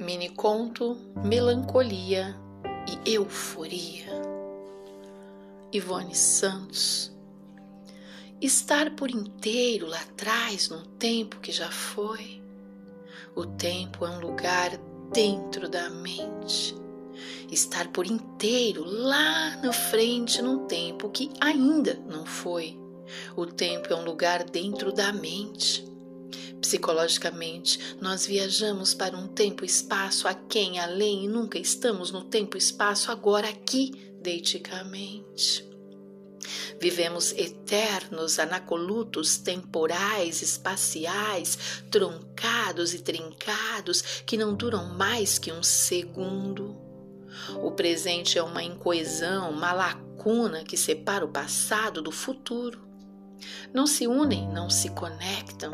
[0.00, 2.34] Mini conto Melancolia
[3.04, 4.08] e Euforia.
[5.70, 7.14] Ivone Santos.
[8.40, 12.40] Estar por inteiro lá atrás, num tempo que já foi.
[13.36, 14.70] O tempo é um lugar
[15.12, 16.74] dentro da mente.
[17.52, 22.80] Estar por inteiro lá na frente, num tempo que ainda não foi.
[23.36, 25.84] O tempo é um lugar dentro da mente.
[26.60, 32.24] Psicologicamente, nós viajamos para um tempo e espaço a quem além e nunca estamos no
[32.24, 35.68] tempo e espaço agora aqui, deiticamente.
[36.78, 46.76] Vivemos eternos anacolutos temporais, espaciais, troncados e trincados que não duram mais que um segundo.
[47.62, 52.80] O presente é uma incoesão, uma lacuna que separa o passado do futuro.
[53.72, 55.72] Não se unem, não se conectam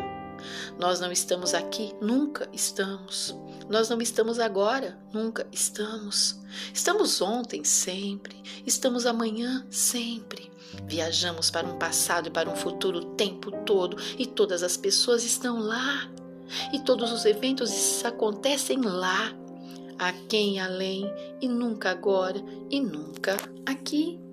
[0.78, 3.34] nós não estamos aqui, nunca estamos.
[3.68, 6.40] Nós não estamos agora, nunca estamos.
[6.72, 8.36] Estamos ontem, sempre.
[8.66, 10.50] Estamos amanhã, sempre.
[10.86, 15.24] Viajamos para um passado e para um futuro o tempo todo e todas as pessoas
[15.24, 16.08] estão lá.
[16.72, 19.32] E todos os eventos acontecem lá.
[19.98, 21.10] A quem além
[21.40, 22.38] e nunca agora
[22.70, 24.25] e nunca aqui.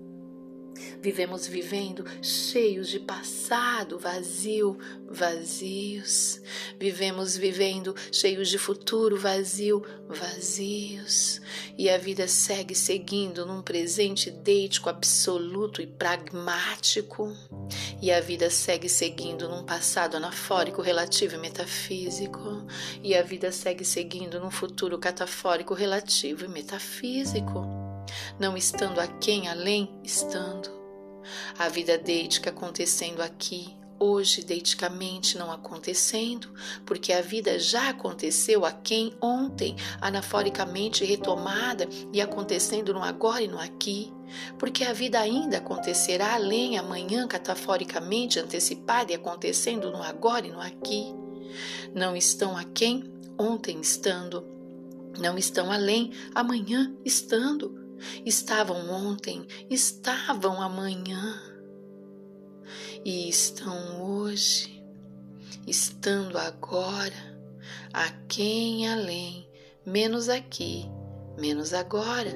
[1.02, 4.78] Vivemos vivendo cheios de passado vazio,
[5.10, 6.42] vazios.
[6.80, 11.42] Vivemos vivendo cheios de futuro vazio, vazios.
[11.78, 17.36] E a vida segue seguindo num presente deítico absoluto e pragmático.
[18.02, 22.66] E a vida segue seguindo num passado anafórico relativo e metafísico.
[23.02, 27.83] E a vida segue seguindo num futuro catafórico relativo e metafísico.
[28.40, 30.70] Não estando a quem além, estando
[31.58, 36.52] a vida deítica acontecendo aqui, hoje deiticamente não acontecendo,
[36.86, 43.48] porque a vida já aconteceu a quem ontem, anaforicamente retomada e acontecendo no agora e
[43.48, 44.12] no aqui,
[44.58, 50.60] porque a vida ainda acontecerá além amanhã cataforicamente antecipada e acontecendo no agora e no
[50.60, 51.14] aqui.
[51.94, 54.44] Não estão a quem ontem estando,
[55.20, 57.84] não estão além amanhã estando
[58.26, 61.42] estavam ontem, estavam amanhã
[63.06, 64.84] e estão hoje,
[65.68, 67.38] estando agora,
[67.94, 69.50] a quem além,
[69.86, 70.86] menos aqui,
[71.38, 72.32] menos agora.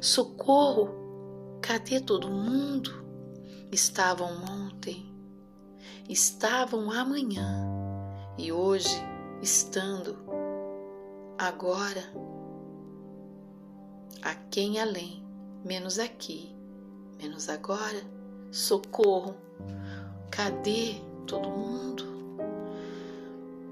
[0.00, 1.04] Socorro!
[1.60, 3.04] Cadê todo mundo?
[3.72, 5.12] Estavam ontem,
[6.08, 7.66] estavam amanhã
[8.38, 8.96] e hoje
[9.42, 10.16] estando
[11.36, 12.04] agora
[14.26, 15.24] a quem além,
[15.64, 16.52] menos aqui,
[17.22, 18.02] menos agora.
[18.50, 19.36] Socorro!
[20.32, 20.96] Cadê
[21.28, 22.04] todo mundo?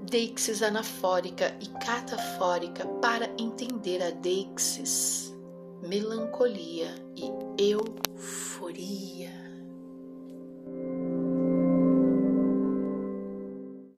[0.09, 5.35] Deixis anafórica e catafórica para entender a deixis,
[5.81, 7.29] melancolia e
[7.61, 9.34] euforia.